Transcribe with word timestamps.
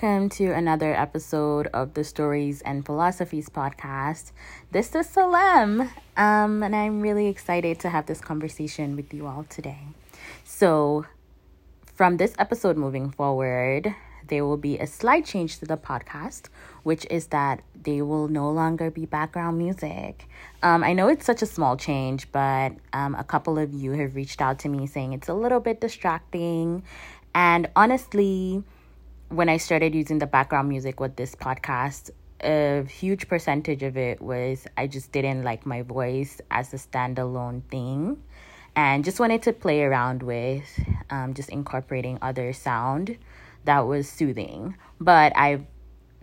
Welcome 0.00 0.28
to 0.28 0.52
another 0.52 0.94
episode 0.94 1.66
of 1.74 1.94
the 1.94 2.04
Stories 2.04 2.62
and 2.62 2.86
Philosophies 2.86 3.48
podcast. 3.48 4.30
This 4.70 4.94
is 4.94 5.08
Salem, 5.08 5.90
um, 6.16 6.62
and 6.62 6.76
I'm 6.76 7.00
really 7.00 7.26
excited 7.26 7.80
to 7.80 7.88
have 7.88 8.06
this 8.06 8.20
conversation 8.20 8.94
with 8.94 9.12
you 9.12 9.26
all 9.26 9.44
today. 9.48 9.80
So, 10.44 11.04
from 11.96 12.16
this 12.16 12.32
episode 12.38 12.76
moving 12.76 13.10
forward, 13.10 13.92
there 14.28 14.46
will 14.46 14.56
be 14.56 14.78
a 14.78 14.86
slight 14.86 15.24
change 15.24 15.58
to 15.58 15.64
the 15.64 15.76
podcast, 15.76 16.46
which 16.84 17.04
is 17.10 17.26
that 17.28 17.62
they 17.74 18.00
will 18.00 18.28
no 18.28 18.52
longer 18.52 18.92
be 18.92 19.04
background 19.04 19.58
music. 19.58 20.28
Um, 20.62 20.84
I 20.84 20.92
know 20.92 21.08
it's 21.08 21.26
such 21.26 21.42
a 21.42 21.46
small 21.46 21.76
change, 21.76 22.30
but 22.30 22.70
um, 22.92 23.16
a 23.16 23.24
couple 23.24 23.58
of 23.58 23.74
you 23.74 23.90
have 23.92 24.14
reached 24.14 24.40
out 24.40 24.60
to 24.60 24.68
me 24.68 24.86
saying 24.86 25.12
it's 25.12 25.28
a 25.28 25.34
little 25.34 25.58
bit 25.58 25.80
distracting. 25.80 26.84
And 27.34 27.68
honestly, 27.74 28.62
when 29.28 29.48
I 29.48 29.58
started 29.58 29.94
using 29.94 30.18
the 30.18 30.26
background 30.26 30.68
music 30.68 31.00
with 31.00 31.16
this 31.16 31.34
podcast, 31.34 32.10
a 32.40 32.84
huge 32.84 33.28
percentage 33.28 33.82
of 33.82 33.96
it 33.96 34.22
was 34.22 34.66
I 34.76 34.86
just 34.86 35.12
didn't 35.12 35.44
like 35.44 35.66
my 35.66 35.82
voice 35.82 36.40
as 36.50 36.72
a 36.72 36.76
standalone 36.76 37.62
thing 37.64 38.22
and 38.74 39.04
just 39.04 39.20
wanted 39.20 39.42
to 39.42 39.52
play 39.52 39.82
around 39.82 40.22
with 40.22 40.64
um, 41.10 41.34
just 41.34 41.50
incorporating 41.50 42.18
other 42.22 42.52
sound 42.52 43.18
that 43.64 43.86
was 43.86 44.08
soothing. 44.08 44.76
But 45.00 45.36
I've 45.36 45.64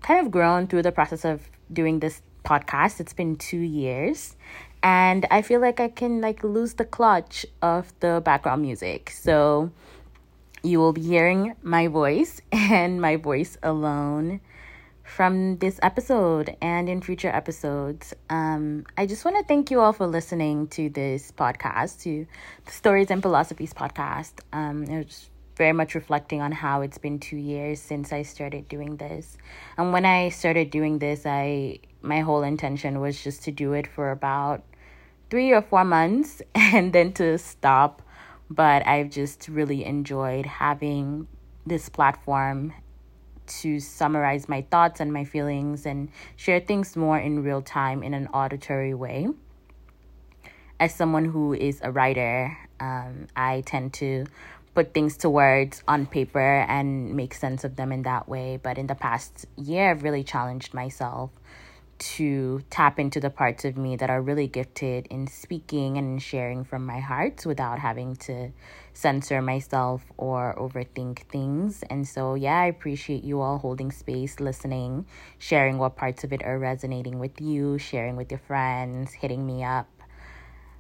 kind 0.01 0.25
of 0.25 0.31
grown 0.31 0.67
through 0.67 0.83
the 0.83 0.91
process 0.91 1.25
of 1.25 1.41
doing 1.71 1.99
this 1.99 2.21
podcast. 2.43 2.99
It's 2.99 3.13
been 3.13 3.35
two 3.35 3.59
years 3.59 4.35
and 4.81 5.27
I 5.29 5.41
feel 5.41 5.59
like 5.59 5.79
I 5.79 5.89
can 5.89 6.21
like 6.21 6.43
lose 6.43 6.75
the 6.75 6.85
clutch 6.85 7.45
of 7.61 7.93
the 7.99 8.21
background 8.23 8.61
music. 8.61 9.09
So 9.11 9.71
you 10.65 10.79
will 10.79 10.93
be 10.93 11.01
hearing 11.01 11.55
my 11.61 11.87
voice 11.87 12.41
and 12.51 13.01
my 13.01 13.15
voice 13.15 13.57
alone 13.61 14.41
from 15.03 15.57
this 15.57 15.79
episode 15.83 16.55
and 16.61 16.89
in 16.89 17.01
future 17.01 17.29
episodes. 17.29 18.13
Um, 18.29 18.85
I 18.97 19.05
just 19.05 19.23
want 19.23 19.37
to 19.37 19.43
thank 19.43 19.69
you 19.69 19.79
all 19.79 19.93
for 19.93 20.07
listening 20.07 20.67
to 20.69 20.89
this 20.89 21.31
podcast, 21.31 22.01
to 22.03 22.25
the 22.65 22.71
Stories 22.71 23.11
and 23.11 23.21
Philosophies 23.21 23.73
podcast. 23.73 24.39
Um, 24.51 24.85
was 24.85 25.29
very 25.55 25.71
much 25.71 25.95
reflecting 25.95 26.41
on 26.41 26.51
how 26.51 26.81
it's 26.81 26.97
been 26.97 27.19
two 27.19 27.37
years 27.37 27.79
since 27.79 28.11
I 28.11 28.23
started 28.23 28.67
doing 28.67 28.97
this. 28.97 29.37
And 29.77 29.93
when 29.93 30.05
I 30.05 30.29
started 30.29 30.69
doing 30.69 30.99
this, 30.99 31.25
I 31.25 31.79
my 32.01 32.19
whole 32.19 32.43
intention 32.43 32.99
was 32.99 33.23
just 33.23 33.43
to 33.43 33.51
do 33.51 33.73
it 33.73 33.87
for 33.87 34.11
about 34.11 34.63
three 35.29 35.51
or 35.51 35.61
four 35.61 35.83
months 35.83 36.41
and 36.55 36.93
then 36.93 37.13
to 37.13 37.37
stop 37.37 38.01
but 38.49 38.85
I've 38.87 39.09
just 39.09 39.47
really 39.47 39.85
enjoyed 39.85 40.45
having 40.45 41.27
this 41.65 41.89
platform 41.89 42.73
to 43.47 43.79
summarize 43.79 44.49
my 44.49 44.61
thoughts 44.61 44.99
and 44.99 45.11
my 45.13 45.23
feelings 45.23 45.85
and 45.85 46.09
share 46.35 46.59
things 46.59 46.95
more 46.95 47.17
in 47.17 47.43
real 47.43 47.61
time 47.61 48.03
in 48.03 48.13
an 48.13 48.27
auditory 48.27 48.93
way. 48.93 49.27
As 50.79 50.93
someone 50.93 51.25
who 51.25 51.53
is 51.53 51.79
a 51.83 51.91
writer, 51.91 52.57
um, 52.79 53.27
I 53.35 53.61
tend 53.65 53.93
to 53.95 54.25
put 54.73 54.93
things 54.93 55.15
to 55.17 55.29
words 55.29 55.81
on 55.87 56.05
paper 56.05 56.65
and 56.67 57.15
make 57.15 57.33
sense 57.33 57.63
of 57.63 57.77
them 57.77 57.91
in 57.93 58.01
that 58.03 58.27
way. 58.27 58.59
But 58.61 58.77
in 58.77 58.87
the 58.87 58.95
past 58.95 59.45
year, 59.55 59.91
I've 59.91 60.03
really 60.03 60.23
challenged 60.23 60.73
myself 60.73 61.31
to 61.97 62.61
tap 62.69 62.99
into 62.99 63.19
the 63.19 63.29
parts 63.29 63.63
of 63.63 63.77
me 63.77 63.95
that 63.95 64.09
are 64.09 64.21
really 64.21 64.47
gifted 64.47 65.07
in 65.07 65.27
speaking 65.27 65.97
and 65.97 66.21
sharing 66.21 66.63
from 66.63 66.85
my 66.85 66.99
heart 66.99 67.45
without 67.45 67.79
having 67.79 68.15
to 68.15 68.51
censor 68.93 69.41
myself 69.41 70.03
or 70.17 70.55
overthink 70.57 71.19
things. 71.27 71.83
And 71.89 72.07
so, 72.07 72.35
yeah, 72.35 72.59
I 72.59 72.65
appreciate 72.65 73.23
you 73.23 73.41
all 73.41 73.57
holding 73.59 73.91
space, 73.91 74.39
listening, 74.39 75.05
sharing 75.37 75.77
what 75.77 75.95
parts 75.95 76.23
of 76.23 76.33
it 76.33 76.43
are 76.43 76.59
resonating 76.59 77.19
with 77.19 77.39
you, 77.39 77.77
sharing 77.77 78.15
with 78.15 78.31
your 78.31 78.41
friends, 78.45 79.13
hitting 79.13 79.45
me 79.45 79.63
up 79.63 79.87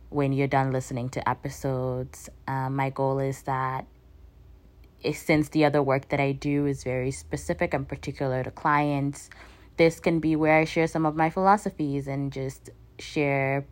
when 0.09 0.33
you're 0.33 0.47
done 0.47 0.71
listening 0.71 1.09
to 1.09 1.29
episodes. 1.29 2.29
Um, 2.47 2.75
my 2.75 2.89
goal 2.89 3.19
is 3.19 3.41
that 3.43 3.85
since 5.13 5.49
the 5.49 5.65
other 5.65 5.83
work 5.83 6.09
that 6.09 6.19
I 6.19 6.31
do 6.31 6.65
is 6.65 6.83
very 6.83 7.11
specific 7.11 7.73
and 7.73 7.87
particular 7.87 8.43
to 8.43 8.51
clients, 8.51 9.29
this 9.77 9.99
can 9.99 10.19
be 10.19 10.35
where 10.35 10.57
I 10.57 10.65
share 10.65 10.87
some 10.87 11.05
of 11.05 11.15
my 11.15 11.29
philosophies 11.29 12.07
and 12.07 12.31
just 12.31 12.69
share 12.99 13.65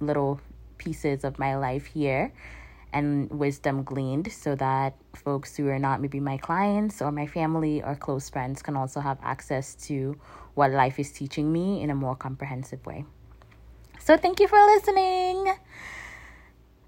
little 0.00 0.40
pieces 0.78 1.24
of 1.24 1.38
my 1.38 1.56
life 1.56 1.86
here 1.86 2.32
and 2.92 3.28
wisdom 3.30 3.82
gleaned 3.82 4.32
so 4.32 4.54
that 4.54 4.94
folks 5.14 5.56
who 5.56 5.68
are 5.68 5.78
not 5.78 6.00
maybe 6.00 6.20
my 6.20 6.38
clients 6.38 7.02
or 7.02 7.12
my 7.12 7.26
family 7.26 7.82
or 7.82 7.94
close 7.94 8.30
friends 8.30 8.62
can 8.62 8.76
also 8.76 9.00
have 9.00 9.18
access 9.22 9.74
to 9.74 10.16
what 10.54 10.70
life 10.70 10.98
is 10.98 11.12
teaching 11.12 11.52
me 11.52 11.82
in 11.82 11.90
a 11.90 11.94
more 11.94 12.16
comprehensive 12.16 12.84
way. 12.86 13.04
So, 13.98 14.16
thank 14.16 14.40
you 14.40 14.48
for 14.48 14.58
listening. 14.58 15.54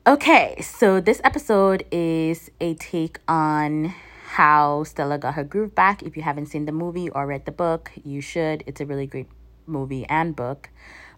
Okay, 0.06 0.58
so 0.62 1.00
this 1.00 1.20
episode 1.22 1.84
is 1.90 2.50
a 2.60 2.74
take 2.74 3.18
on 3.28 3.94
how 4.30 4.84
Stella 4.84 5.18
got 5.18 5.34
her 5.34 5.42
groove 5.42 5.74
back. 5.74 6.04
If 6.04 6.16
you 6.16 6.22
haven't 6.22 6.46
seen 6.46 6.64
the 6.64 6.72
movie 6.72 7.10
or 7.10 7.26
read 7.26 7.46
the 7.46 7.52
book, 7.52 7.90
you 8.04 8.20
should. 8.20 8.62
It's 8.64 8.80
a 8.80 8.86
really 8.86 9.08
great 9.08 9.26
movie 9.66 10.06
and 10.08 10.36
book. 10.36 10.70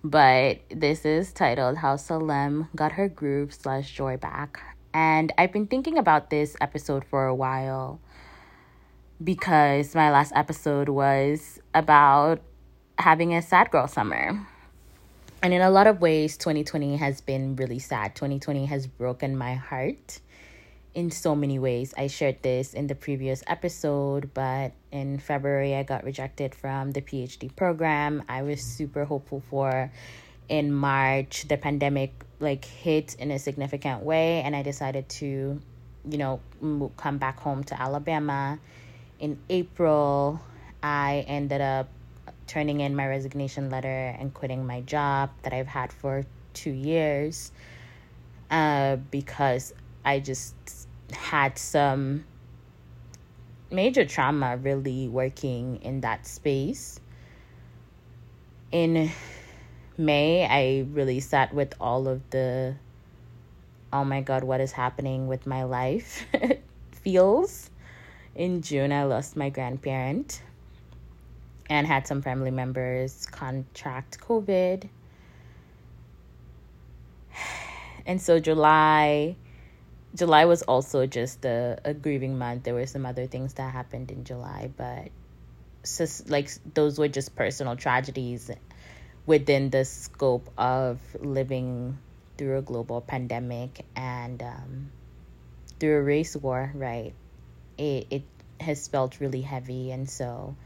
But 0.02 0.60
this 0.70 1.04
is 1.04 1.30
titled 1.30 1.76
How 1.76 1.96
Salem 1.96 2.68
Got 2.74 2.92
Her 2.92 3.08
Groove 3.10 3.52
slash 3.52 3.92
Joy 3.94 4.16
Back. 4.16 4.60
And 4.94 5.30
I've 5.36 5.52
been 5.52 5.66
thinking 5.66 5.98
about 5.98 6.30
this 6.30 6.56
episode 6.58 7.04
for 7.04 7.26
a 7.26 7.34
while 7.34 8.00
because 9.22 9.94
my 9.94 10.10
last 10.10 10.32
episode 10.34 10.88
was 10.88 11.60
about 11.74 12.40
having 12.96 13.34
a 13.34 13.42
sad 13.42 13.70
girl 13.70 13.88
summer. 13.88 14.46
And 15.42 15.52
in 15.52 15.60
a 15.60 15.70
lot 15.70 15.86
of 15.86 16.00
ways, 16.00 16.38
2020 16.38 16.96
has 16.96 17.20
been 17.20 17.56
really 17.56 17.78
sad. 17.78 18.14
2020 18.14 18.64
has 18.66 18.86
broken 18.86 19.36
my 19.36 19.54
heart 19.54 20.20
in 20.94 21.10
so 21.10 21.34
many 21.34 21.58
ways. 21.58 21.94
I 21.96 22.06
shared 22.06 22.42
this 22.42 22.74
in 22.74 22.86
the 22.86 22.94
previous 22.94 23.42
episode, 23.46 24.30
but 24.34 24.72
in 24.90 25.18
February 25.18 25.74
I 25.74 25.82
got 25.82 26.04
rejected 26.04 26.54
from 26.54 26.90
the 26.90 27.00
PhD 27.00 27.54
program. 27.54 28.22
I 28.28 28.42
was 28.42 28.60
super 28.62 29.04
hopeful 29.04 29.42
for 29.48 29.90
in 30.48 30.72
March 30.72 31.46
the 31.48 31.56
pandemic 31.56 32.12
like 32.40 32.64
hit 32.64 33.14
in 33.14 33.30
a 33.30 33.38
significant 33.38 34.02
way 34.02 34.42
and 34.42 34.54
I 34.54 34.62
decided 34.62 35.08
to 35.08 35.60
you 36.08 36.18
know 36.18 36.40
come 36.96 37.18
back 37.18 37.40
home 37.40 37.64
to 37.64 37.80
Alabama. 37.80 38.58
In 39.18 39.38
April, 39.48 40.40
I 40.82 41.24
ended 41.28 41.60
up 41.60 41.88
turning 42.46 42.80
in 42.80 42.94
my 42.94 43.06
resignation 43.06 43.70
letter 43.70 44.14
and 44.18 44.34
quitting 44.34 44.66
my 44.66 44.80
job 44.82 45.30
that 45.42 45.52
I've 45.52 45.68
had 45.68 45.92
for 45.92 46.24
2 46.54 46.70
years. 46.70 47.52
Uh, 48.50 48.96
because 48.96 49.72
I 50.04 50.20
just 50.20 50.54
had 51.12 51.58
some 51.58 52.24
major 53.70 54.04
trauma 54.04 54.56
really 54.56 55.08
working 55.08 55.76
in 55.82 56.00
that 56.00 56.26
space. 56.26 57.00
In 58.70 59.10
May, 59.98 60.46
I 60.46 60.86
really 60.92 61.20
sat 61.20 61.54
with 61.54 61.74
all 61.80 62.08
of 62.08 62.22
the 62.30 62.74
oh 63.92 64.04
my 64.04 64.22
god, 64.22 64.42
what 64.44 64.60
is 64.60 64.72
happening 64.72 65.28
with 65.28 65.46
my 65.46 65.64
life 65.64 66.26
feels. 66.92 67.70
In 68.34 68.62
June, 68.62 68.92
I 68.92 69.04
lost 69.04 69.36
my 69.36 69.50
grandparent 69.50 70.42
and 71.68 71.86
had 71.86 72.06
some 72.06 72.22
family 72.22 72.50
members 72.50 73.26
contract 73.26 74.18
COVID. 74.20 74.88
And 78.04 78.20
so, 78.20 78.40
July, 78.40 79.36
July 80.14 80.44
was 80.44 80.62
also 80.62 81.06
just 81.06 81.44
a, 81.44 81.78
a 81.84 81.94
grieving 81.94 82.38
month. 82.38 82.64
There 82.64 82.74
were 82.74 82.86
some 82.86 83.06
other 83.06 83.26
things 83.26 83.54
that 83.54 83.72
happened 83.72 84.10
in 84.10 84.24
July, 84.24 84.70
but 84.76 85.08
just 85.84 86.28
like 86.28 86.50
those 86.74 86.98
were 86.98 87.08
just 87.08 87.34
personal 87.34 87.76
tragedies 87.76 88.50
within 89.26 89.70
the 89.70 89.84
scope 89.84 90.50
of 90.58 90.98
living 91.20 91.98
through 92.36 92.58
a 92.58 92.62
global 92.62 93.00
pandemic 93.00 93.84
and 93.96 94.42
um, 94.42 94.90
through 95.80 95.96
a 95.96 96.02
race 96.02 96.36
war, 96.36 96.70
right? 96.74 97.14
It 97.78 98.06
it 98.10 98.22
has 98.60 98.88
felt 98.88 99.18
really 99.20 99.40
heavy, 99.40 99.90
and 99.92 100.08
so 100.08 100.56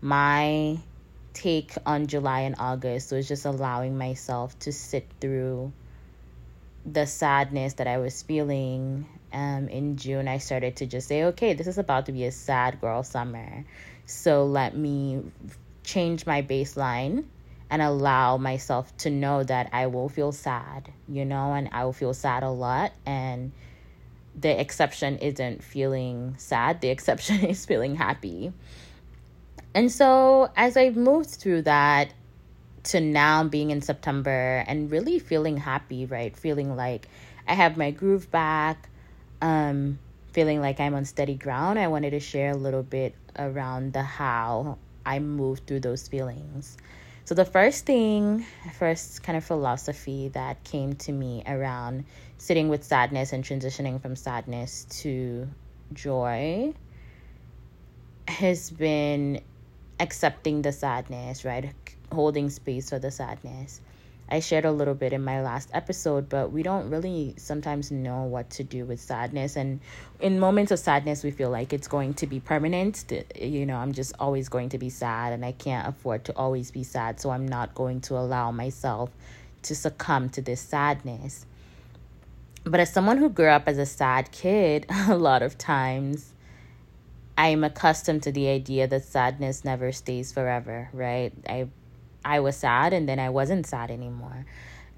my 0.00 0.78
take 1.32 1.72
on 1.86 2.08
July 2.08 2.40
and 2.40 2.56
August 2.58 3.10
was 3.10 3.26
just 3.26 3.46
allowing 3.46 3.96
myself 3.96 4.58
to 4.60 4.72
sit 4.72 5.06
through 5.20 5.72
the 6.84 7.06
sadness 7.06 7.74
that 7.74 7.86
I 7.86 7.98
was 7.98 8.22
feeling 8.22 9.06
um, 9.32 9.68
in 9.68 9.96
June, 9.96 10.28
I 10.28 10.38
started 10.38 10.76
to 10.76 10.86
just 10.86 11.08
say, 11.08 11.24
okay, 11.24 11.54
this 11.54 11.66
is 11.66 11.78
about 11.78 12.06
to 12.06 12.12
be 12.12 12.24
a 12.24 12.32
sad 12.32 12.80
girl 12.80 13.02
summer. 13.02 13.64
So 14.06 14.44
let 14.44 14.76
me 14.76 15.22
change 15.84 16.26
my 16.26 16.42
baseline 16.42 17.24
and 17.70 17.80
allow 17.80 18.36
myself 18.36 18.94
to 18.98 19.10
know 19.10 19.42
that 19.44 19.70
I 19.72 19.86
will 19.86 20.08
feel 20.08 20.32
sad, 20.32 20.92
you 21.08 21.24
know, 21.24 21.54
and 21.54 21.68
I 21.72 21.84
will 21.84 21.92
feel 21.92 22.14
sad 22.14 22.42
a 22.42 22.50
lot. 22.50 22.92
And 23.06 23.52
the 24.38 24.60
exception 24.60 25.18
isn't 25.18 25.62
feeling 25.62 26.34
sad, 26.36 26.80
the 26.80 26.88
exception 26.88 27.44
is 27.46 27.64
feeling 27.64 27.94
happy. 27.94 28.52
And 29.74 29.90
so 29.90 30.50
as 30.56 30.76
I've 30.76 30.96
moved 30.96 31.30
through 31.30 31.62
that 31.62 32.12
to 32.84 33.00
now 33.00 33.44
being 33.44 33.70
in 33.70 33.80
September 33.82 34.64
and 34.66 34.90
really 34.90 35.18
feeling 35.18 35.56
happy, 35.56 36.06
right? 36.06 36.36
Feeling 36.36 36.76
like 36.76 37.08
I 37.46 37.54
have 37.54 37.76
my 37.76 37.90
groove 37.90 38.30
back, 38.30 38.88
um, 39.40 39.98
feeling 40.32 40.60
like 40.60 40.80
I'm 40.80 40.94
on 40.94 41.04
steady 41.04 41.34
ground, 41.34 41.78
I 41.78 41.88
wanted 41.88 42.10
to 42.10 42.20
share 42.20 42.50
a 42.50 42.56
little 42.56 42.82
bit 42.82 43.14
around 43.38 43.92
the 43.92 44.02
how 44.02 44.78
I 45.04 45.18
moved 45.18 45.66
through 45.66 45.80
those 45.80 46.08
feelings. 46.08 46.76
So, 47.24 47.34
the 47.36 47.44
first 47.44 47.86
thing, 47.86 48.44
first 48.78 49.22
kind 49.22 49.38
of 49.38 49.44
philosophy 49.44 50.28
that 50.30 50.64
came 50.64 50.94
to 50.94 51.12
me 51.12 51.44
around 51.46 52.04
sitting 52.38 52.68
with 52.68 52.82
sadness 52.82 53.32
and 53.32 53.44
transitioning 53.44 54.02
from 54.02 54.16
sadness 54.16 54.86
to 55.02 55.48
joy 55.92 56.74
has 58.26 58.70
been 58.70 59.40
accepting 60.00 60.62
the 60.62 60.72
sadness, 60.72 61.44
right? 61.44 61.72
Holding 62.12 62.50
space 62.50 62.90
for 62.90 62.98
the 62.98 63.10
sadness. 63.10 63.80
I 64.32 64.40
shared 64.40 64.64
a 64.64 64.72
little 64.72 64.94
bit 64.94 65.12
in 65.12 65.22
my 65.22 65.42
last 65.42 65.68
episode, 65.74 66.28
but 66.28 66.52
we 66.52 66.62
don't 66.62 66.88
really 66.88 67.34
sometimes 67.36 67.90
know 67.90 68.22
what 68.22 68.48
to 68.50 68.64
do 68.64 68.86
with 68.86 68.98
sadness. 68.98 69.56
And 69.56 69.80
in 70.20 70.40
moments 70.40 70.72
of 70.72 70.78
sadness, 70.78 71.22
we 71.22 71.30
feel 71.30 71.50
like 71.50 71.72
it's 71.74 71.88
going 71.88 72.14
to 72.14 72.26
be 72.26 72.40
permanent. 72.40 73.04
You 73.38 73.66
know, 73.66 73.76
I'm 73.76 73.92
just 73.92 74.14
always 74.18 74.48
going 74.48 74.70
to 74.70 74.78
be 74.78 74.88
sad, 74.88 75.34
and 75.34 75.44
I 75.44 75.52
can't 75.52 75.86
afford 75.86 76.24
to 76.24 76.36
always 76.36 76.70
be 76.70 76.82
sad. 76.82 77.20
So 77.20 77.30
I'm 77.30 77.46
not 77.46 77.74
going 77.74 78.00
to 78.02 78.14
allow 78.16 78.50
myself 78.50 79.10
to 79.64 79.74
succumb 79.74 80.30
to 80.30 80.40
this 80.40 80.60
sadness. 80.62 81.44
But 82.64 82.80
as 82.80 82.92
someone 82.92 83.18
who 83.18 83.28
grew 83.28 83.48
up 83.48 83.64
as 83.66 83.76
a 83.76 83.86
sad 83.86 84.30
kid, 84.32 84.86
a 85.08 85.16
lot 85.16 85.42
of 85.42 85.58
times 85.58 86.32
I'm 87.36 87.64
accustomed 87.64 88.22
to 88.22 88.32
the 88.32 88.48
idea 88.48 88.86
that 88.86 89.04
sadness 89.04 89.64
never 89.64 89.92
stays 89.92 90.32
forever, 90.32 90.88
right? 90.92 91.32
I 91.48 91.68
I 92.24 92.40
was 92.40 92.56
sad 92.56 92.92
and 92.92 93.08
then 93.08 93.18
I 93.18 93.30
wasn't 93.30 93.66
sad 93.66 93.90
anymore. 93.90 94.44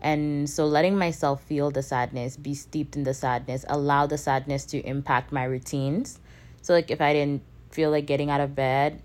And 0.00 0.49
so 0.49 0.67
letting 0.67 0.99
myself 0.99 1.43
feel 1.43 1.71
the 1.71 1.82
sadness, 1.82 2.37
be 2.37 2.55
steeped 2.55 2.94
in 2.94 3.05
the 3.05 3.15
sadness, 3.15 3.65
allow 3.69 4.06
the 4.06 4.19
sadness 4.19 4.67
to 4.67 4.81
impact 4.81 5.32
my 5.32 5.44
routines. 5.44 6.21
So 6.61 6.75
like 6.75 6.91
if 6.91 7.00
I 7.00 7.12
didn't 7.12 7.43
feel 7.71 7.91
like 7.91 8.06
getting 8.06 8.31
out 8.31 8.41
of 8.41 8.55
bed 8.55 9.00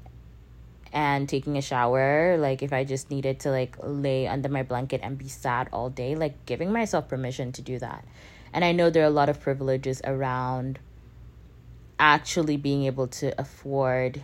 and 0.91 1.29
taking 1.29 1.57
a 1.57 1.61
shower, 1.61 2.37
like 2.37 2.61
if 2.61 2.73
I 2.73 2.83
just 2.83 3.09
needed 3.09 3.39
to 3.41 3.51
like 3.51 3.77
lay 3.81 4.27
under 4.27 4.49
my 4.49 4.63
blanket 4.63 4.99
and 5.01 5.17
be 5.17 5.29
sad 5.29 5.69
all 5.71 5.89
day, 5.89 6.15
like 6.15 6.45
giving 6.45 6.71
myself 6.71 7.07
permission 7.07 7.53
to 7.53 7.61
do 7.61 7.79
that. 7.79 8.03
And 8.51 8.65
I 8.65 8.73
know 8.73 8.89
there 8.89 9.03
are 9.03 9.07
a 9.07 9.11
lot 9.11 9.29
of 9.29 9.39
privileges 9.39 10.01
around 10.03 10.79
actually 11.99 12.57
being 12.57 12.83
able 12.83 13.07
to 13.07 13.39
afford 13.39 14.23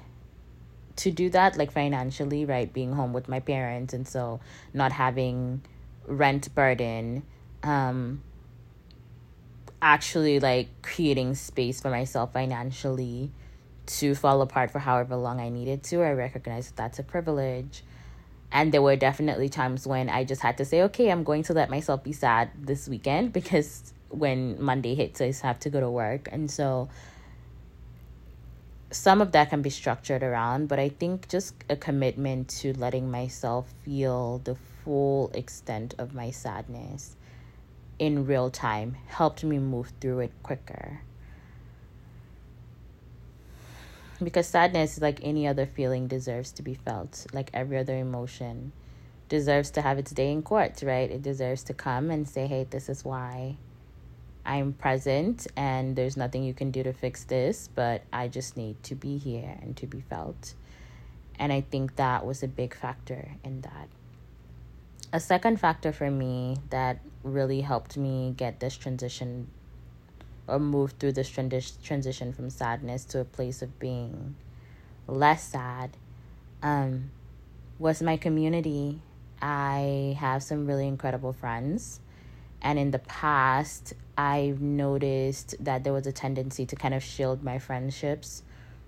to 0.97 1.11
do 1.11 1.29
that 1.29 1.57
like 1.57 1.71
financially 1.71 2.45
right 2.45 2.71
being 2.71 2.93
home 2.93 3.13
with 3.13 3.27
my 3.27 3.39
parents 3.39 3.93
and 3.93 4.07
so 4.07 4.39
not 4.73 4.91
having 4.91 5.61
rent 6.07 6.53
burden 6.55 7.23
um 7.63 8.21
actually 9.81 10.39
like 10.39 10.67
creating 10.81 11.35
space 11.35 11.79
for 11.79 11.89
myself 11.89 12.33
financially 12.33 13.31
to 13.85 14.15
fall 14.15 14.41
apart 14.41 14.71
for 14.71 14.79
however 14.79 15.15
long 15.15 15.39
I 15.39 15.49
needed 15.49 15.83
to 15.83 16.01
I 16.01 16.11
recognize 16.11 16.67
that 16.67 16.75
that's 16.75 16.99
a 16.99 17.03
privilege. 17.03 17.83
And 18.51 18.71
there 18.71 18.81
were 18.81 18.95
definitely 18.95 19.49
times 19.49 19.85
when 19.85 20.09
I 20.09 20.23
just 20.23 20.41
had 20.41 20.57
to 20.57 20.65
say 20.65 20.81
okay 20.83 21.11
I'm 21.11 21.23
going 21.23 21.43
to 21.43 21.53
let 21.53 21.69
myself 21.69 22.03
be 22.03 22.13
sad 22.13 22.49
this 22.59 22.87
weekend 22.87 23.33
because 23.39 23.93
when 24.09 24.61
Monday 24.61 24.95
hits 24.95 25.21
I 25.21 25.31
have 25.43 25.59
to 25.59 25.69
go 25.69 25.79
to 25.79 25.89
work. 25.89 26.29
And 26.31 26.49
so 26.49 26.89
some 28.91 29.21
of 29.21 29.31
that 29.31 29.49
can 29.49 29.61
be 29.61 29.69
structured 29.69 30.23
around, 30.23 30.67
but 30.67 30.79
I 30.79 30.89
think 30.89 31.27
just 31.27 31.55
a 31.69 31.75
commitment 31.75 32.49
to 32.59 32.73
letting 32.73 33.09
myself 33.09 33.73
feel 33.83 34.39
the 34.43 34.55
full 34.83 35.31
extent 35.33 35.95
of 35.97 36.13
my 36.13 36.31
sadness 36.31 37.15
in 37.97 38.25
real 38.25 38.49
time 38.49 38.95
helped 39.07 39.43
me 39.43 39.59
move 39.59 39.91
through 39.99 40.19
it 40.19 40.31
quicker. 40.43 41.01
Because 44.23 44.47
sadness, 44.47 45.01
like 45.01 45.19
any 45.23 45.47
other 45.47 45.65
feeling, 45.65 46.07
deserves 46.07 46.51
to 46.53 46.61
be 46.61 46.75
felt, 46.75 47.25
like 47.33 47.49
every 47.53 47.77
other 47.77 47.97
emotion 47.97 48.71
deserves 49.27 49.71
to 49.71 49.81
have 49.81 49.97
its 49.97 50.11
day 50.11 50.31
in 50.31 50.41
court, 50.41 50.81
right? 50.83 51.09
It 51.09 51.21
deserves 51.21 51.63
to 51.63 51.73
come 51.73 52.11
and 52.11 52.27
say, 52.27 52.47
hey, 52.47 52.65
this 52.69 52.87
is 52.87 53.03
why 53.03 53.57
I'm 54.45 54.73
present 54.73 55.47
and 55.57 55.95
there's 55.95 56.15
nothing 56.15 56.43
you 56.43 56.53
can 56.53 56.71
do 56.71 56.83
to 56.83 56.93
fix 56.93 57.23
this, 57.23 57.69
but 57.73 58.03
I 58.13 58.27
just 58.27 58.55
need 58.55 58.81
to 58.83 58.95
be 58.95 59.17
here 59.17 59.57
and 59.61 59.75
to 59.77 59.87
be 59.87 60.01
felt. 60.01 60.53
And 61.39 61.51
I 61.51 61.61
think 61.61 61.95
that 61.95 62.25
was 62.25 62.43
a 62.43 62.47
big 62.47 62.75
factor 62.75 63.31
in 63.43 63.61
that. 63.61 63.89
A 65.11 65.19
second 65.19 65.59
factor 65.59 65.91
for 65.91 66.11
me 66.11 66.57
that 66.69 66.99
really 67.23 67.61
helped 67.61 67.97
me 67.97 68.33
get 68.37 68.59
this 68.59 68.77
transition 68.77 69.47
or 70.47 70.59
move 70.59 70.91
through 70.99 71.13
this 71.13 71.29
trans- 71.29 71.77
transition 71.83 72.31
from 72.31 72.49
sadness 72.49 73.03
to 73.05 73.19
a 73.19 73.25
place 73.25 73.61
of 73.61 73.79
being 73.79 74.35
less 75.07 75.43
sad 75.43 75.97
um, 76.61 77.09
was 77.79 78.01
my 78.01 78.17
community. 78.17 79.01
I 79.41 80.15
have 80.19 80.43
some 80.43 80.67
really 80.67 80.87
incredible 80.87 81.33
friends 81.33 81.99
and 82.65 82.79
in 82.79 82.89
the 82.89 82.99
past, 82.99 83.93
I've 84.17 84.59
noticed 84.59 85.53
that 85.63 85.83
there 85.83 85.93
was 85.93 86.07
a 86.07 86.11
tendency 86.11 86.65
to 86.65 86.75
kind 86.75 86.95
of 86.95 87.03
shield 87.03 87.43
my 87.43 87.59
friendships 87.59 88.41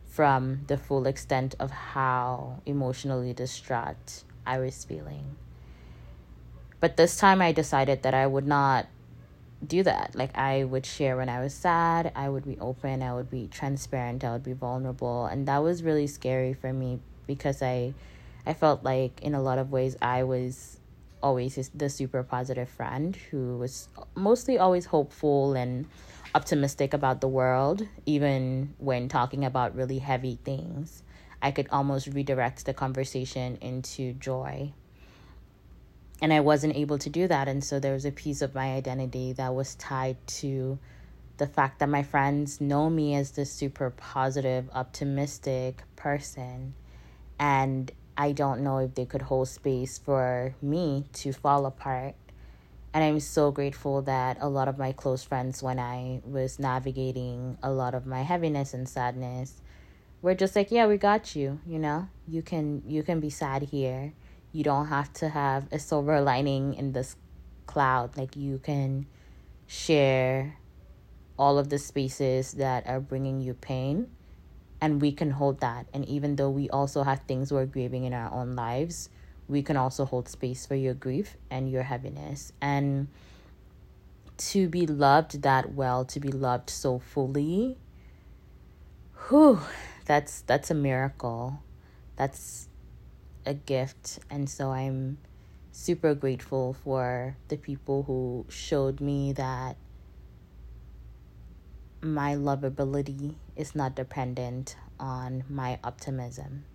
from 0.08 0.62
the 0.66 0.78
full 0.78 1.06
extent 1.06 1.54
of 1.60 1.70
how 1.70 2.64
emotionally 2.66 3.34
distraught 3.34 4.24
I 4.48 4.58
was 4.58 4.84
feeling. 4.84 5.36
But 6.80 6.98
this 6.98 7.18
time 7.18 7.40
I 7.40 7.52
decided 7.52 8.02
that 8.02 8.16
I 8.16 8.26
would 8.26 8.48
not 8.48 8.88
do 9.66 9.84
that. 9.84 10.16
Like 10.16 10.36
I 10.36 10.64
would 10.64 10.86
share 10.86 11.16
when 11.16 11.30
I 11.30 11.40
was 11.40 11.54
sad, 11.54 12.12
I 12.16 12.30
would 12.30 12.46
be 12.46 12.58
open, 12.60 13.04
I 13.04 13.14
would 13.14 13.30
be 13.30 13.48
transparent, 13.48 14.24
I 14.24 14.32
would 14.32 14.44
be 14.44 14.54
vulnerable, 14.54 15.28
and 15.28 15.48
that 15.48 15.62
was 15.62 15.84
really 15.84 16.08
scary 16.08 16.54
for 16.56 16.74
me 16.74 17.00
because 17.28 17.62
I 17.62 17.94
I 18.44 18.54
felt 18.54 18.84
like 18.84 19.22
in 19.22 19.36
a 19.36 19.42
lot 19.42 19.60
of 19.60 19.72
ways 19.72 19.96
I 20.02 20.24
was 20.24 20.80
always 21.28 21.70
the 21.76 21.90
super 21.90 22.24
positive 22.24 22.70
friend 22.70 23.18
who 23.30 23.58
was 23.58 23.90
mostly 24.16 24.58
always 24.58 24.86
hopeful 24.86 25.56
and 25.56 25.86
optimistic 26.34 26.94
about 26.94 27.20
the 27.20 27.28
world, 27.28 27.86
even 28.06 28.74
when 28.78 29.10
talking 29.10 29.44
about 29.44 29.76
really 29.76 30.00
heavy 30.00 30.40
things. 30.46 31.04
I 31.42 31.52
could 31.52 31.68
almost 31.70 32.08
redirect 32.08 32.66
the 32.66 32.74
conversation 32.74 33.58
into 33.60 34.14
joy. 34.14 34.72
And 36.22 36.32
I 36.32 36.40
wasn't 36.40 36.78
able 36.78 36.98
to 37.00 37.10
do 37.10 37.28
that. 37.28 37.50
And 37.50 37.62
so 37.62 37.78
there 37.78 37.94
was 37.94 38.06
a 38.06 38.12
piece 38.12 38.42
of 38.42 38.56
my 38.56 38.74
identity 38.74 39.34
that 39.34 39.54
was 39.54 39.76
tied 39.76 40.16
to 40.40 40.80
the 41.36 41.46
fact 41.46 41.80
that 41.80 41.90
my 41.90 42.04
friends 42.04 42.62
know 42.62 42.90
me 42.90 43.16
as 43.16 43.32
this 43.32 43.52
super 43.52 43.90
positive, 43.90 44.70
optimistic 44.74 45.84
person. 45.98 46.74
And 47.38 47.92
I 48.18 48.32
don't 48.32 48.62
know 48.62 48.80
if 48.80 48.96
they 48.96 49.06
could 49.06 49.22
hold 49.22 49.48
space 49.48 50.00
for 50.00 50.56
me 50.62 51.06
to 51.14 51.32
fall 51.32 51.68
apart. 51.68 52.16
And 52.94 53.04
I'm 53.04 53.20
so 53.20 53.52
grateful 53.52 54.02
that 54.04 54.38
a 54.42 54.50
lot 54.50 54.68
of 54.68 54.80
my 54.80 54.92
close 54.92 55.24
friends, 55.24 55.62
when 55.62 55.78
I 55.78 56.22
was 56.26 56.58
navigating 56.58 57.60
a 57.62 57.70
lot 57.70 57.94
of 57.94 58.08
my 58.08 58.24
heaviness 58.24 58.74
and 58.74 58.90
sadness, 58.90 59.62
were 60.24 60.34
just 60.34 60.56
like, 60.56 60.72
"Yeah, 60.72 60.88
we 60.88 60.98
got 60.98 61.36
you. 61.36 61.60
You 61.68 61.78
know, 61.78 62.10
you 62.28 62.42
can 62.42 62.82
you 62.88 63.04
can 63.04 63.20
be 63.20 63.30
sad 63.30 63.64
here. 63.64 64.14
You 64.52 64.64
don't 64.64 64.88
have 64.88 65.14
to 65.22 65.30
have 65.30 65.68
a 65.72 65.78
silver 65.78 66.20
lining 66.20 66.74
in 66.74 66.94
this 66.94 67.16
cloud. 67.68 68.18
Like 68.18 68.36
you 68.36 68.58
can 68.58 69.06
share 69.68 70.58
all 71.38 71.60
of 71.60 71.70
the 71.70 71.78
spaces 71.78 72.54
that 72.54 72.88
are 72.88 73.00
bringing 73.00 73.42
you 73.42 73.54
pain 73.54 74.10
and 74.80 75.02
we 75.02 75.12
can 75.12 75.32
hold 75.32 75.60
that. 75.62 75.88
And 75.94 76.06
even 76.06 76.36
though 76.36 76.50
we 76.50 76.70
also 76.70 77.04
have 77.04 77.22
things 77.22 77.52
we're 77.52 77.66
grieving 77.66 78.04
in 78.04 78.14
our 78.14 78.32
own 78.32 78.56
lives 78.56 79.10
we 79.48 79.62
can 79.64 79.78
also 79.78 80.06
hold 80.06 80.28
space 80.28 80.66
for 80.66 80.76
your 80.76 80.94
grief 80.94 81.38
and 81.50 81.72
your 81.72 81.84
heaviness. 81.84 82.52
And 82.62 83.08
to 84.38 84.68
be 84.68 84.86
loved 84.86 85.42
that 85.42 85.74
well 85.74 86.06
to 86.06 86.20
be 86.20 86.32
loved 86.32 86.70
so 86.70 87.00
fully 87.00 87.76
whew 89.28 89.60
that's 90.06 90.42
that's 90.42 90.70
a 90.70 90.76
miracle. 90.76 91.60
That's 92.18 92.70
a 93.46 93.54
gift. 93.56 94.20
And 94.30 94.50
so 94.50 94.72
i'm 94.72 95.18
super 95.72 96.14
grateful 96.14 96.74
for 96.74 97.36
the 97.50 97.58
people 97.58 98.04
who 98.04 98.46
showed 98.50 99.00
me 99.02 99.34
that 99.34 99.76
my 102.02 102.36
lovability 102.36 103.36
is 103.56 103.76
not 103.76 103.96
dependent 103.96 104.76
on 105.00 105.44
my 105.50 105.80
optimism. 105.84 106.66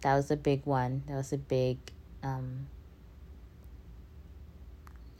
That 0.00 0.16
was 0.16 0.30
a 0.30 0.36
big 0.36 0.66
one. 0.66 1.02
That 1.06 1.16
was 1.16 1.32
a 1.32 1.38
big 1.38 1.78
um, 2.22 2.66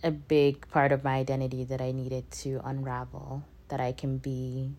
a 0.03 0.11
big 0.11 0.69
part 0.69 0.93
of 0.93 1.03
my 1.03 1.17
identity 1.17 1.65
that 1.65 1.81
I 1.81 1.93
needed 1.93 2.31
to 2.43 2.61
unravel. 2.65 3.45
That 3.69 3.81
I 3.81 3.93
can 3.93 4.19
be 4.19 4.73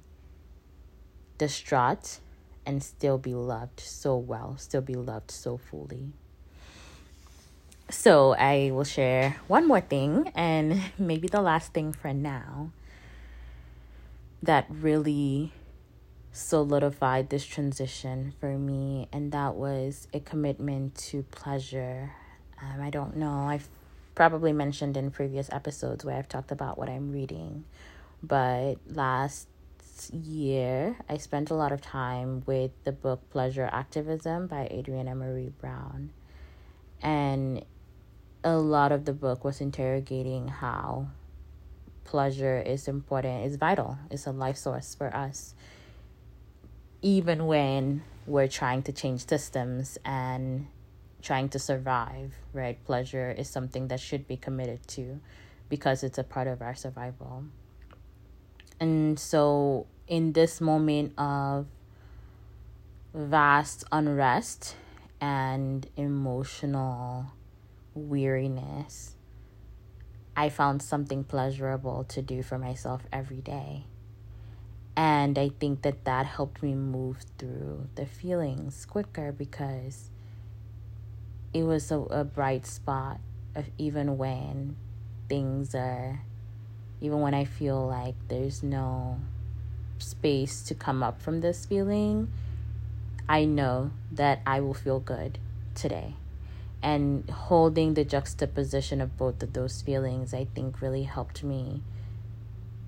distraught 1.38 2.20
and 2.66 2.84
still 2.84 3.18
be 3.18 3.34
loved 3.34 3.80
so 3.80 4.16
well, 4.18 4.56
still 4.58 4.82
be 4.82 4.96
loved 4.96 5.32
so 5.32 5.58
fully. 5.58 6.14
So, 7.90 8.34
I 8.34 8.72
will 8.74 8.84
share 8.84 9.38
one 9.48 9.68
more 9.68 9.82
thing, 9.82 10.32
and 10.34 10.82
maybe 10.98 11.28
the 11.28 11.42
last 11.42 11.74
thing 11.74 11.94
for 11.94 12.14
now, 12.14 12.72
that 14.46 14.66
really 14.70 15.54
solidified 16.32 17.30
this 17.30 17.46
transition 17.46 18.34
for 18.40 18.58
me, 18.58 19.08
and 19.12 19.32
that 19.32 19.56
was 19.56 20.08
a 20.14 20.20
commitment 20.20 20.96
to 20.96 21.24
pleasure. 21.24 22.12
Um, 22.62 22.82
I 22.82 22.90
don't 22.90 23.16
know, 23.18 23.48
I've 23.48 23.70
probably 24.16 24.54
mentioned 24.54 24.98
in 24.98 25.12
previous 25.12 25.50
episodes 25.52 26.06
where 26.06 26.18
I've 26.18 26.30
talked 26.30 26.52
about 26.52 26.78
what 26.78 26.90
I'm 26.90 27.12
reading, 27.12 27.66
but 28.24 28.76
last 28.88 29.48
year 30.12 30.98
I 31.08 31.18
spent 31.18 31.50
a 31.50 31.56
lot 31.56 31.72
of 31.72 31.82
time 31.82 32.44
with 32.46 32.72
the 32.84 32.92
book 32.92 33.30
Pleasure 33.30 33.70
Activism 33.72 34.48
by 34.48 34.68
Adrienne 34.68 35.08
Maree 35.08 35.54
Brown. 35.60 36.12
And 37.02 37.64
a 38.44 38.58
lot 38.58 38.92
of 38.92 39.06
the 39.06 39.14
book 39.14 39.44
was 39.44 39.62
interrogating 39.62 40.48
how 40.48 41.08
pleasure 42.06 42.60
is 42.60 42.88
important, 42.88 43.46
it's 43.46 43.58
vital, 43.58 43.98
it's 44.10 44.26
a 44.26 44.32
life 44.32 44.58
source 44.58 44.96
for 44.96 45.14
us. 45.14 45.54
Even 47.02 47.46
when 47.46 48.04
we're 48.26 48.48
trying 48.48 48.82
to 48.84 48.92
change 48.92 49.28
systems 49.28 49.98
and 50.06 50.68
trying 51.22 51.50
to 51.50 51.60
survive, 51.60 52.34
right? 52.54 52.84
Pleasure 52.86 53.32
is 53.32 53.50
something 53.50 53.88
that 53.90 54.00
should 54.00 54.28
be 54.28 54.38
committed 54.38 54.88
to 54.88 55.20
because 55.68 56.04
it's 56.04 56.18
a 56.18 56.24
part 56.24 56.48
of 56.48 56.62
our 56.62 56.76
survival. 56.76 57.44
And 58.80 59.20
so, 59.20 59.88
in 60.08 60.34
this 60.34 60.62
moment 60.62 61.14
of 61.18 61.66
vast 63.14 63.84
unrest 63.92 64.76
and 65.20 65.88
emotional 65.98 67.32
weariness, 67.94 69.15
I 70.36 70.50
found 70.50 70.82
something 70.82 71.24
pleasurable 71.24 72.04
to 72.10 72.22
do 72.22 72.44
for 72.44 72.58
myself 72.58 73.04
every 73.12 73.42
day. 73.42 73.86
And 74.98 75.38
I 75.38 75.50
think 75.60 75.82
that 75.82 76.06
that 76.06 76.26
helped 76.26 76.64
me 76.64 76.74
move 76.74 77.20
through 77.38 77.88
the 77.96 78.06
feelings 78.06 78.86
quicker 78.86 79.32
because 79.32 80.10
it 81.54 81.64
was 81.64 81.92
a, 81.92 82.00
a 82.00 82.24
bright 82.24 82.66
spot 82.66 83.20
of 83.56 83.66
even 83.78 84.18
when 84.18 84.76
things 85.28 85.74
are 85.74 86.22
even 87.02 87.20
when 87.20 87.34
I 87.34 87.46
feel 87.46 87.86
like 87.86 88.16
there's 88.30 88.64
no 88.64 89.20
space 89.98 90.62
to 90.64 90.76
come 90.76 91.04
up 91.04 91.22
from 91.22 91.42
this 91.42 91.66
feeling, 91.66 92.32
I 93.28 93.46
know 93.46 93.92
that 94.12 94.42
I 94.46 94.62
will 94.62 94.74
feel 94.74 95.00
good 95.00 95.38
today. 95.74 96.16
And 96.86 97.28
holding 97.32 97.96
the 97.96 98.06
juxtaposition 98.06 99.02
of 99.02 99.18
both 99.18 99.42
of 99.42 99.54
those 99.54 99.82
feelings, 99.82 100.36
I 100.36 100.46
think, 100.54 100.84
really 100.84 101.02
helped 101.02 101.44
me 101.44 101.82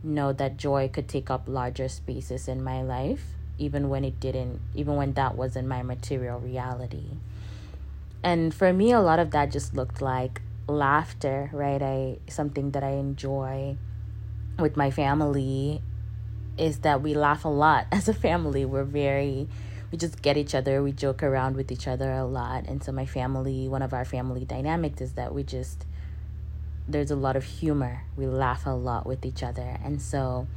know 0.03 0.31
that 0.33 0.55
joy 0.55 0.87
could 0.87 1.07
take 1.07 1.31
up 1.31 1.45
larger 1.47 1.89
spaces 1.89 2.47
in 2.47 2.63
my 2.63 2.83
life, 2.83 3.23
even 3.57 3.89
when 3.89 4.05
it 4.05 4.19
didn't, 4.19 4.61
even 4.75 4.97
when 4.97 5.13
that 5.13 5.35
wasn't 5.35 5.67
my 5.67 5.81
material 5.81 6.39
reality. 6.39 7.17
And 8.23 8.53
for 8.53 8.71
me, 8.71 8.91
a 8.91 8.99
lot 8.99 9.17
of 9.17 9.31
that 9.31 9.51
just 9.51 9.73
looked 9.73 9.99
like 9.99 10.43
laughter, 10.67 11.49
right? 11.51 11.81
I 11.81 12.19
something 12.29 12.71
that 12.71 12.83
I 12.83 12.91
enjoy 12.91 13.77
with 14.59 14.77
my 14.77 14.91
family 14.91 15.81
is 16.55 16.79
that 16.79 17.01
we 17.01 17.15
laugh 17.15 17.45
a 17.45 17.49
lot 17.49 17.87
as 17.91 18.07
a 18.07 18.13
family. 18.13 18.63
We're 18.63 18.83
very 18.83 19.47
we 19.91 19.97
just 19.97 20.21
get 20.21 20.37
each 20.37 20.53
other, 20.53 20.83
we 20.83 20.91
joke 20.91 21.23
around 21.23 21.55
with 21.55 21.71
each 21.71 21.87
other 21.87 22.11
a 22.11 22.25
lot. 22.25 22.65
And 22.67 22.83
so 22.83 22.91
my 22.91 23.05
family, 23.05 23.67
one 23.67 23.81
of 23.81 23.93
our 23.93 24.05
family 24.05 24.45
dynamics 24.45 25.01
is 25.01 25.13
that 25.13 25.33
we 25.33 25.43
just 25.43 25.85
there's 26.89 27.11
a 27.11 27.15
lot 27.15 27.35
of 27.35 27.43
humor. 27.43 28.03
We 28.15 28.27
laugh 28.27 28.65
a 28.65 28.71
lot 28.71 29.05
with 29.05 29.25
each 29.25 29.43
other. 29.43 29.77
And 29.83 30.01
so 30.01 30.47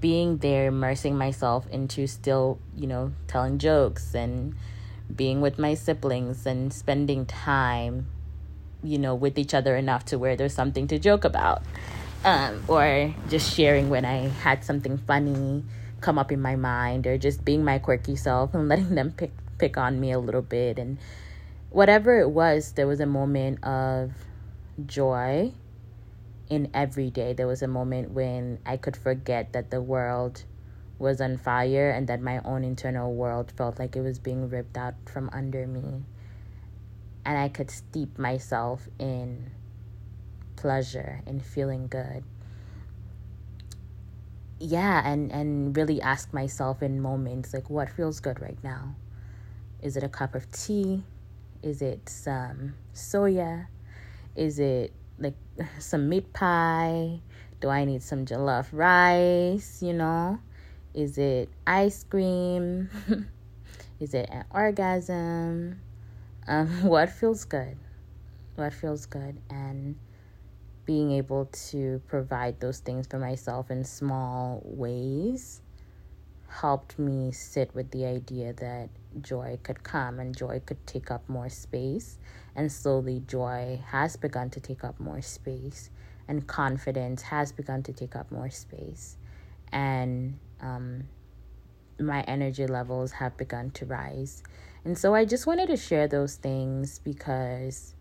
being 0.00 0.38
there, 0.38 0.68
immersing 0.68 1.16
myself 1.16 1.66
into 1.70 2.06
still, 2.06 2.58
you 2.76 2.86
know, 2.86 3.12
telling 3.26 3.58
jokes 3.58 4.14
and 4.14 4.54
being 5.14 5.40
with 5.40 5.58
my 5.58 5.74
siblings 5.74 6.46
and 6.46 6.72
spending 6.72 7.26
time, 7.26 8.06
you 8.82 8.98
know, 8.98 9.14
with 9.14 9.38
each 9.38 9.54
other 9.54 9.76
enough 9.76 10.04
to 10.06 10.18
where 10.18 10.36
there's 10.36 10.54
something 10.54 10.86
to 10.88 10.98
joke 10.98 11.24
about 11.24 11.62
um, 12.24 12.62
or 12.68 13.14
just 13.28 13.54
sharing 13.54 13.90
when 13.90 14.04
I 14.04 14.28
had 14.28 14.64
something 14.64 14.98
funny 14.98 15.64
come 16.02 16.18
up 16.18 16.30
in 16.30 16.42
my 16.42 16.56
mind, 16.56 17.06
or 17.06 17.16
just 17.16 17.44
being 17.44 17.64
my 17.64 17.78
quirky 17.78 18.16
self 18.16 18.54
and 18.54 18.68
letting 18.72 18.94
them 18.94 19.12
pick 19.12 19.32
pick 19.58 19.78
on 19.78 20.00
me 20.00 20.12
a 20.12 20.18
little 20.18 20.42
bit, 20.42 20.78
and 20.78 20.98
whatever 21.70 22.20
it 22.20 22.30
was, 22.30 22.72
there 22.72 22.86
was 22.86 23.00
a 23.00 23.06
moment 23.06 23.64
of 23.64 24.12
joy 24.84 25.52
in 26.48 26.70
every 26.74 27.10
day. 27.10 27.32
There 27.32 27.46
was 27.46 27.62
a 27.62 27.68
moment 27.68 28.10
when 28.10 28.58
I 28.66 28.76
could 28.76 28.96
forget 28.96 29.52
that 29.54 29.70
the 29.70 29.80
world 29.80 30.44
was 30.98 31.20
on 31.20 31.36
fire 31.36 31.90
and 31.90 32.06
that 32.08 32.20
my 32.20 32.40
own 32.44 32.62
internal 32.62 33.12
world 33.12 33.52
felt 33.56 33.78
like 33.78 33.96
it 33.96 34.02
was 34.02 34.18
being 34.18 34.48
ripped 34.48 34.76
out 34.76 34.94
from 35.06 35.30
under 35.32 35.66
me. 35.66 36.04
And 37.24 37.38
I 37.38 37.48
could 37.48 37.70
steep 37.70 38.18
myself 38.18 38.88
in 38.98 39.50
pleasure 40.56 41.22
and 41.26 41.44
feeling 41.44 41.88
good 41.88 42.24
yeah 44.62 45.02
and 45.04 45.32
and 45.32 45.76
really 45.76 46.00
ask 46.00 46.32
myself 46.32 46.82
in 46.82 47.00
moments 47.00 47.52
like 47.52 47.68
what 47.68 47.90
feels 47.90 48.20
good 48.20 48.40
right 48.40 48.62
now? 48.62 48.94
Is 49.82 49.96
it 49.96 50.04
a 50.04 50.08
cup 50.08 50.34
of 50.36 50.50
tea? 50.52 51.02
Is 51.62 51.82
it 51.82 52.08
some 52.08 52.74
suya? 52.94 53.66
Is 54.36 54.60
it 54.60 54.92
like 55.18 55.34
some 55.78 56.08
meat 56.08 56.32
pie? 56.32 57.20
Do 57.60 57.68
i 57.68 57.84
need 57.84 58.02
some 58.02 58.24
jollof 58.24 58.68
rice 58.72 59.82
you 59.82 59.92
know? 59.92 60.38
Is 60.94 61.18
it 61.18 61.48
ice 61.66 62.04
cream? 62.04 62.88
Is 64.00 64.14
it 64.14 64.28
an 64.30 64.44
orgasm? 64.50 65.80
Um 66.46 66.68
what 66.82 67.10
feels 67.10 67.44
good? 67.44 67.76
What 68.54 68.72
feels 68.72 69.06
good? 69.06 69.38
And 69.50 69.96
being 70.84 71.12
able 71.12 71.46
to 71.46 72.00
provide 72.08 72.60
those 72.60 72.80
things 72.80 73.06
for 73.06 73.18
myself 73.18 73.70
in 73.70 73.84
small 73.84 74.60
ways 74.64 75.62
helped 76.60 76.98
me 76.98 77.32
sit 77.32 77.74
with 77.74 77.90
the 77.90 78.04
idea 78.04 78.52
that 78.52 78.88
joy 79.20 79.58
could 79.62 79.82
come 79.82 80.18
and 80.20 80.36
joy 80.36 80.60
could 80.64 80.86
take 80.86 81.10
up 81.10 81.26
more 81.28 81.48
space. 81.48 82.18
And 82.54 82.70
slowly, 82.70 83.22
joy 83.26 83.80
has 83.86 84.16
begun 84.16 84.50
to 84.50 84.60
take 84.60 84.84
up 84.84 85.00
more 85.00 85.22
space, 85.22 85.88
and 86.28 86.46
confidence 86.46 87.22
has 87.22 87.50
begun 87.50 87.82
to 87.84 87.92
take 87.92 88.14
up 88.14 88.30
more 88.30 88.50
space. 88.50 89.16
And 89.72 90.38
um, 90.60 91.04
my 91.98 92.20
energy 92.22 92.66
levels 92.66 93.12
have 93.12 93.38
begun 93.38 93.70
to 93.70 93.86
rise. 93.86 94.42
And 94.84 94.98
so, 94.98 95.14
I 95.14 95.24
just 95.24 95.46
wanted 95.46 95.68
to 95.68 95.76
share 95.78 96.06
those 96.06 96.36
things 96.36 96.98
because 96.98 97.94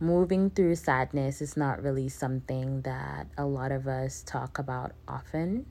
moving 0.00 0.50
through 0.50 0.76
sadness 0.76 1.40
is 1.40 1.56
not 1.56 1.82
really 1.82 2.08
something 2.08 2.82
that 2.82 3.26
a 3.36 3.44
lot 3.44 3.72
of 3.72 3.86
us 3.86 4.22
talk 4.24 4.58
about 4.58 4.92
often. 5.06 5.66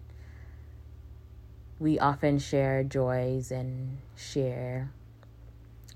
We 1.79 1.99
often 1.99 2.39
share 2.39 2.83
joys 2.83 3.51
and 3.51 3.99
share 4.15 4.91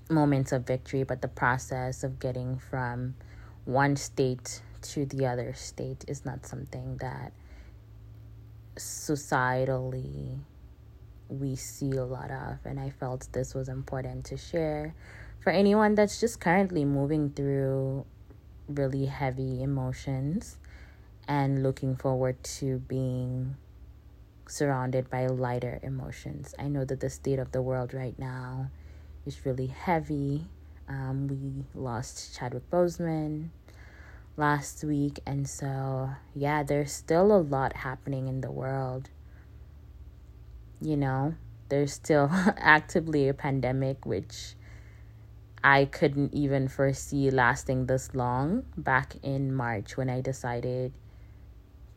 moments 0.08 0.52
of 0.52 0.66
victory, 0.66 1.02
but 1.02 1.20
the 1.20 1.28
process 1.28 2.04
of 2.04 2.18
getting 2.18 2.58
from 2.58 3.14
one 3.64 3.96
state 3.96 4.62
to 4.82 5.06
the 5.06 5.26
other 5.26 5.52
state 5.52 6.04
is 6.08 6.24
not 6.24 6.46
something 6.46 6.96
that 6.98 7.32
societally 8.76 10.38
we 11.28 11.56
see 11.56 11.92
a 11.92 12.04
lot 12.04 12.30
of. 12.30 12.58
And 12.64 12.80
I 12.80 12.90
felt 12.90 13.28
this 13.32 13.54
was 13.54 13.68
important 13.68 14.24
to 14.26 14.36
share 14.36 14.94
for 15.40 15.50
anyone 15.50 15.94
that's 15.94 16.20
just 16.20 16.40
currently 16.40 16.84
moving 16.84 17.30
through 17.30 18.06
really 18.74 19.06
heavy 19.06 19.62
emotions 19.62 20.58
and 21.28 21.62
looking 21.62 21.96
forward 21.96 22.42
to 22.42 22.78
being 22.78 23.56
surrounded 24.46 25.08
by 25.08 25.26
lighter 25.26 25.80
emotions. 25.82 26.54
I 26.58 26.68
know 26.68 26.84
that 26.84 27.00
the 27.00 27.10
state 27.10 27.38
of 27.38 27.52
the 27.52 27.62
world 27.62 27.94
right 27.94 28.18
now 28.18 28.70
is 29.24 29.46
really 29.46 29.68
heavy. 29.68 30.46
Um, 30.88 31.28
we 31.28 31.80
lost 31.80 32.36
Chadwick 32.36 32.68
Boseman 32.70 33.48
last 34.36 34.84
week, 34.84 35.20
and 35.26 35.48
so 35.48 36.10
yeah, 36.34 36.62
there's 36.62 36.92
still 36.92 37.34
a 37.34 37.38
lot 37.40 37.76
happening 37.76 38.28
in 38.28 38.40
the 38.40 38.50
world. 38.50 39.10
You 40.80 40.96
know, 40.96 41.34
there's 41.68 41.92
still 41.92 42.28
actively 42.58 43.28
a 43.28 43.34
pandemic, 43.34 44.04
which 44.04 44.54
I 45.64 45.84
couldn't 45.84 46.34
even 46.34 46.68
foresee 46.68 47.30
lasting 47.30 47.86
this 47.86 48.14
long 48.14 48.64
back 48.76 49.16
in 49.22 49.54
March 49.54 49.96
when 49.96 50.10
I 50.10 50.20
decided 50.20 50.92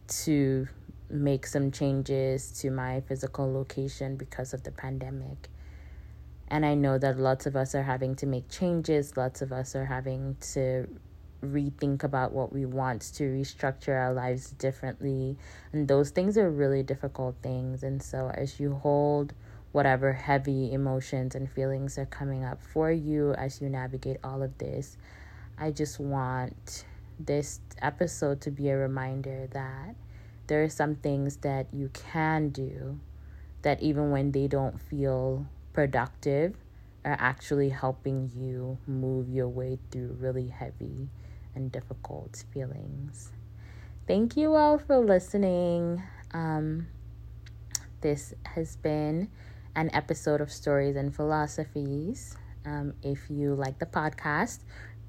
to 0.08 0.68
make 1.10 1.48
some 1.48 1.72
changes 1.72 2.52
to 2.62 2.70
my 2.70 3.02
physical 3.02 3.52
location 3.52 4.18
because 4.18 4.54
of 4.54 4.64
the 4.64 4.72
pandemic. 4.72 5.50
And 6.48 6.66
I 6.66 6.76
know 6.76 7.00
that 7.00 7.18
lots 7.18 7.48
of 7.48 7.56
us 7.56 7.74
are 7.74 7.84
having 7.84 8.16
to 8.18 8.28
make 8.28 8.50
changes, 8.50 9.18
lots 9.18 9.42
of 9.42 9.52
us 9.52 9.76
are 9.76 9.86
having 9.86 10.38
to 10.54 10.88
rethink 11.42 12.04
about 12.04 12.34
what 12.34 12.54
we 12.54 12.66
want 12.66 13.02
to 13.16 13.24
restructure 13.24 14.00
our 14.00 14.14
lives 14.14 14.52
differently. 14.52 15.38
And 15.74 15.88
those 15.88 16.12
things 16.12 16.38
are 16.38 16.50
really 16.50 16.84
difficult 16.84 17.36
things. 17.42 17.84
And 17.84 18.02
so, 18.02 18.32
as 18.34 18.60
you 18.60 18.76
hold 18.76 19.34
whatever 19.76 20.14
heavy 20.14 20.72
emotions 20.72 21.36
and 21.36 21.52
feelings 21.52 21.98
are 21.98 22.06
coming 22.06 22.46
up 22.46 22.62
for 22.62 22.90
you 22.90 23.34
as 23.34 23.60
you 23.60 23.68
navigate 23.68 24.16
all 24.24 24.42
of 24.42 24.58
this, 24.58 24.98
I 25.58 25.72
just 25.72 26.00
want 26.00 26.86
this 27.20 27.60
episode 27.82 28.40
to 28.40 28.52
be 28.52 28.70
a 28.70 28.78
reminder 28.78 29.50
that 29.52 29.96
there 30.48 30.64
are 30.64 30.70
some 30.70 30.96
things 30.96 31.36
that 31.38 31.68
you 31.74 31.90
can 31.94 32.52
do 32.52 32.98
that 33.64 33.84
even 33.84 34.12
when 34.12 34.32
they 34.32 34.48
don't 34.48 34.80
feel 34.80 35.46
productive 35.74 36.56
are 37.04 37.18
actually 37.20 37.68
helping 37.68 38.32
you 38.34 38.78
move 38.88 39.28
your 39.28 39.50
way 39.50 39.78
through 39.92 40.16
really 40.22 40.48
heavy 40.48 41.10
and 41.54 41.70
difficult 41.70 42.46
feelings. 42.54 43.34
Thank 44.08 44.38
you 44.38 44.56
all 44.56 44.78
for 44.78 45.00
listening. 45.00 46.02
Um, 46.34 46.88
this 48.00 48.34
has 48.46 48.78
been 48.78 49.30
an 49.76 49.90
episode 49.94 50.42
of 50.42 50.52
Stories 50.52 50.96
and 50.96 51.14
Philosophies. 51.14 52.36
Um, 52.66 52.94
if 53.04 53.30
you 53.30 53.54
like 53.54 53.80
the 53.80 53.86
podcast, 53.86 54.60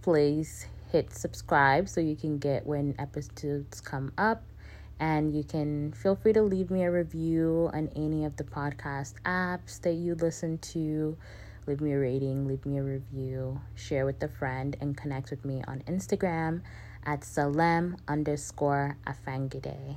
please 0.02 0.66
hit 0.90 1.12
subscribe 1.12 1.88
so 1.88 2.00
you 2.00 2.16
can 2.16 2.38
get 2.38 2.66
when 2.66 2.94
episodes 2.98 3.80
come 3.80 4.12
up. 4.18 4.42
And 4.98 5.34
you 5.34 5.44
can 5.44 5.92
feel 5.92 6.16
free 6.16 6.32
to 6.32 6.42
leave 6.42 6.70
me 6.70 6.84
a 6.84 6.90
review 6.90 7.70
on 7.72 7.90
any 7.94 8.24
of 8.24 8.36
the 8.36 8.44
podcast 8.44 9.14
apps 9.24 9.80
that 9.82 9.92
you 9.92 10.14
listen 10.14 10.58
to. 10.58 11.16
Leave 11.66 11.80
me 11.80 11.92
a 11.92 11.98
rating, 11.98 12.46
leave 12.46 12.64
me 12.64 12.78
a 12.78 12.82
review, 12.82 13.60
share 13.74 14.06
with 14.06 14.22
a 14.22 14.28
friend, 14.28 14.76
and 14.80 14.96
connect 14.96 15.30
with 15.30 15.44
me 15.44 15.62
on 15.66 15.80
Instagram 15.86 16.62
at 17.04 17.24
Salem 17.24 17.96
underscore 18.08 18.96
Afangide. 19.06 19.96